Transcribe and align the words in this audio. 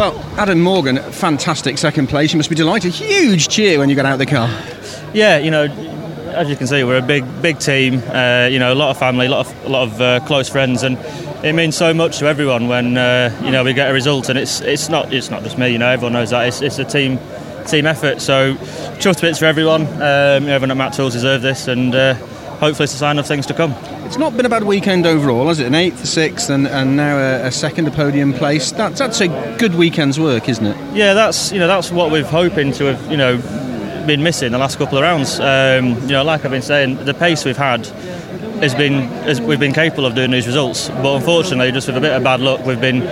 Well, 0.00 0.18
Adam 0.38 0.62
Morgan, 0.62 0.96
fantastic 1.12 1.76
second 1.76 2.06
place. 2.06 2.32
You 2.32 2.38
must 2.38 2.48
be 2.48 2.56
delighted. 2.56 2.94
Huge 2.94 3.48
cheer 3.48 3.78
when 3.78 3.90
you 3.90 3.94
got 3.94 4.06
out 4.06 4.14
of 4.14 4.18
the 4.18 4.24
car. 4.24 4.48
Yeah, 5.12 5.36
you 5.36 5.50
know, 5.50 5.64
as 5.64 6.48
you 6.48 6.56
can 6.56 6.66
see, 6.66 6.82
we're 6.84 6.96
a 6.96 7.02
big, 7.02 7.22
big 7.42 7.58
team. 7.58 8.02
Uh, 8.08 8.48
you 8.50 8.58
know, 8.58 8.72
a 8.72 8.74
lot 8.74 8.88
of 8.88 8.96
family, 8.96 9.26
a 9.26 9.28
lot 9.28 9.46
of, 9.46 9.66
a 9.66 9.68
lot 9.68 9.82
of 9.82 10.00
uh, 10.00 10.20
close 10.20 10.48
friends, 10.48 10.84
and 10.84 10.96
it 11.44 11.54
means 11.54 11.76
so 11.76 11.92
much 11.92 12.18
to 12.20 12.24
everyone 12.24 12.66
when 12.66 12.96
uh, 12.96 13.38
you 13.44 13.50
know 13.50 13.62
we 13.62 13.74
get 13.74 13.90
a 13.90 13.92
result. 13.92 14.30
And 14.30 14.38
it's 14.38 14.62
it's 14.62 14.88
not 14.88 15.12
it's 15.12 15.28
not 15.28 15.42
just 15.42 15.58
me. 15.58 15.68
You 15.68 15.76
know, 15.76 15.90
everyone 15.90 16.14
knows 16.14 16.30
that. 16.30 16.48
It's, 16.48 16.62
it's 16.62 16.78
a 16.78 16.84
team 16.86 17.18
team 17.66 17.84
effort. 17.84 18.22
So, 18.22 18.56
trust 19.00 19.20
bits 19.20 19.38
for 19.38 19.44
everyone. 19.44 19.82
Um, 19.82 20.48
everyone 20.48 20.70
at 20.70 20.78
Mac 20.78 20.94
Tools 20.94 21.12
deserve 21.12 21.42
this, 21.42 21.68
and 21.68 21.94
uh, 21.94 22.14
hopefully 22.14 22.84
it's 22.84 22.94
a 22.94 22.96
sign 22.96 23.18
of 23.18 23.26
things 23.26 23.44
to 23.48 23.52
come. 23.52 23.74
It's 24.10 24.18
not 24.18 24.36
been 24.36 24.44
a 24.44 24.48
bad 24.48 24.64
weekend 24.64 25.06
overall, 25.06 25.46
has 25.46 25.60
it? 25.60 25.68
An 25.68 25.76
eighth, 25.76 26.02
a 26.02 26.06
sixth, 26.08 26.50
and, 26.50 26.66
and 26.66 26.96
now 26.96 27.16
a, 27.16 27.46
a 27.46 27.52
second, 27.52 27.86
a 27.86 27.92
podium 27.92 28.32
place. 28.32 28.72
That's 28.72 28.98
that's 28.98 29.20
a 29.20 29.28
good 29.56 29.76
weekend's 29.76 30.18
work, 30.18 30.48
isn't 30.48 30.66
it? 30.66 30.76
Yeah, 30.96 31.14
that's 31.14 31.52
you 31.52 31.60
know 31.60 31.68
that's 31.68 31.92
what 31.92 32.10
we're 32.10 32.24
hoping 32.24 32.72
to 32.72 32.86
have 32.86 33.08
you 33.08 33.16
know 33.16 33.36
been 34.08 34.20
missing 34.20 34.50
the 34.50 34.58
last 34.58 34.78
couple 34.78 34.98
of 34.98 35.02
rounds. 35.02 35.38
Um, 35.38 35.90
you 36.02 36.08
know, 36.08 36.24
like 36.24 36.44
I've 36.44 36.50
been 36.50 36.60
saying, 36.60 37.04
the 37.04 37.14
pace 37.14 37.44
we've 37.44 37.56
had 37.56 37.86
has 37.86 38.74
been 38.74 38.94
has, 39.22 39.40
we've 39.40 39.60
been 39.60 39.72
capable 39.72 40.06
of 40.06 40.16
doing 40.16 40.32
these 40.32 40.48
results, 40.48 40.88
but 40.88 41.14
unfortunately, 41.14 41.70
just 41.70 41.86
with 41.86 41.96
a 41.96 42.00
bit 42.00 42.10
of 42.10 42.24
bad 42.24 42.40
luck, 42.40 42.66
we've 42.66 42.80
been 42.80 43.04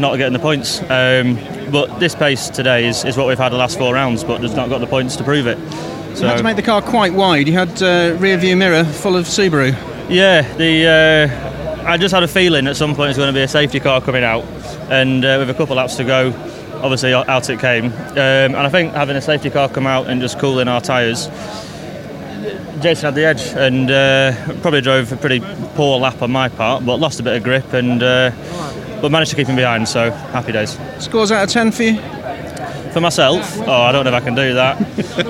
not 0.00 0.16
getting 0.16 0.32
the 0.32 0.40
points. 0.40 0.80
Um, 0.90 1.38
but 1.70 2.00
this 2.00 2.16
pace 2.16 2.48
today 2.50 2.88
is, 2.88 3.04
is 3.04 3.16
what 3.16 3.28
we've 3.28 3.38
had 3.38 3.52
the 3.52 3.56
last 3.56 3.78
four 3.78 3.94
rounds, 3.94 4.24
but 4.24 4.40
just 4.40 4.56
not 4.56 4.68
got 4.68 4.78
the 4.78 4.88
points 4.88 5.14
to 5.14 5.22
prove 5.22 5.46
it. 5.46 5.58
So, 6.16 6.24
you 6.24 6.26
had 6.26 6.38
to 6.38 6.42
make 6.42 6.56
the 6.56 6.62
car 6.62 6.82
quite 6.82 7.14
wide. 7.14 7.46
You 7.46 7.54
had 7.54 7.80
uh, 7.80 8.16
rear 8.18 8.36
view 8.36 8.56
mirror 8.56 8.82
full 8.82 9.16
of 9.16 9.26
Subaru. 9.26 9.99
Yeah, 10.10 10.42
the 10.56 11.30
uh, 11.84 11.88
I 11.88 11.96
just 11.96 12.12
had 12.12 12.24
a 12.24 12.28
feeling 12.28 12.66
at 12.66 12.76
some 12.76 12.96
point 12.96 13.06
there's 13.06 13.16
going 13.16 13.32
to 13.32 13.38
be 13.38 13.44
a 13.44 13.48
safety 13.48 13.78
car 13.78 14.00
coming 14.00 14.24
out, 14.24 14.44
and 14.90 15.24
uh, 15.24 15.36
with 15.38 15.50
a 15.50 15.54
couple 15.54 15.76
laps 15.76 15.94
to 15.98 16.04
go, 16.04 16.32
obviously 16.82 17.14
out 17.14 17.48
it 17.48 17.60
came. 17.60 17.86
Um, 17.86 17.92
and 18.16 18.56
I 18.56 18.68
think 18.70 18.92
having 18.92 19.14
a 19.14 19.20
safety 19.20 19.50
car 19.50 19.68
come 19.68 19.86
out 19.86 20.08
and 20.08 20.20
just 20.20 20.40
cooling 20.40 20.66
our 20.66 20.80
tyres, 20.80 21.28
Jason 22.82 23.04
had 23.04 23.14
the 23.14 23.24
edge 23.24 23.42
and 23.54 23.88
uh, 23.88 24.32
probably 24.62 24.80
drove 24.80 25.12
a 25.12 25.16
pretty 25.16 25.38
poor 25.76 26.00
lap 26.00 26.22
on 26.22 26.32
my 26.32 26.48
part, 26.48 26.84
but 26.84 26.96
lost 26.96 27.20
a 27.20 27.22
bit 27.22 27.36
of 27.36 27.44
grip 27.44 27.72
and 27.72 28.02
uh, 28.02 28.32
but 29.00 29.12
managed 29.12 29.30
to 29.30 29.36
keep 29.36 29.46
him 29.46 29.54
behind. 29.54 29.88
So 29.88 30.10
happy 30.10 30.50
days. 30.50 30.76
Scores 30.98 31.30
out 31.30 31.44
of 31.44 31.50
ten 31.50 31.70
for 31.70 31.84
you. 31.84 32.00
For 32.92 33.00
myself, 33.00 33.58
oh, 33.60 33.70
I 33.72 33.92
don't 33.92 34.04
know 34.04 34.10
if 34.10 34.22
I 34.22 34.24
can 34.24 34.34
do 34.34 34.54
that. 34.54 34.76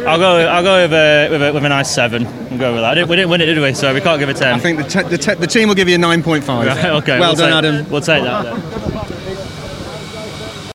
I'll 0.06 0.18
go. 0.18 0.38
I'll 0.48 0.62
go 0.62 0.82
with 0.82 0.92
a, 0.94 1.28
with 1.30 1.42
a, 1.42 1.52
with 1.52 1.64
a 1.64 1.68
nice 1.68 1.94
seven. 1.94 2.24
We'll 2.48 2.58
go 2.58 2.72
with 2.72 2.80
that. 2.82 2.94
Didn't, 2.94 3.10
we 3.10 3.16
didn't 3.16 3.30
win 3.30 3.42
it, 3.42 3.46
did 3.46 3.60
we? 3.60 3.74
So 3.74 3.92
we 3.92 4.00
can't 4.00 4.18
give 4.18 4.30
a 4.30 4.34
ten. 4.34 4.54
I 4.54 4.58
think 4.58 4.78
the, 4.78 4.84
te- 4.84 5.08
the, 5.08 5.18
te- 5.18 5.34
the 5.34 5.46
team 5.46 5.68
will 5.68 5.74
give 5.74 5.88
you 5.88 5.94
a 5.96 5.98
nine 5.98 6.22
point 6.22 6.42
five. 6.42 6.66
Right, 6.68 6.84
okay. 7.02 7.20
Well 7.20 7.34
we'll 7.34 7.36
done, 7.50 7.62
take, 7.62 7.70
Adam. 7.72 7.90
We'll 7.90 8.00
take 8.00 8.24
that. 8.24 8.44
Then. 8.44 8.99